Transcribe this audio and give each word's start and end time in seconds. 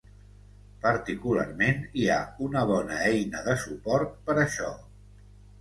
Particularment, 0.85 1.83
hi 2.01 2.07
ha 2.13 2.17
una 2.47 2.65
bona 2.71 2.97
eina 3.11 3.45
de 3.51 3.59
suport 3.67 4.19
per 4.31 4.39
això. 4.49 4.73